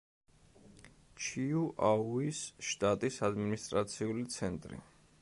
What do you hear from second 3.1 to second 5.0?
ადმინისტრაციული ცენტრი.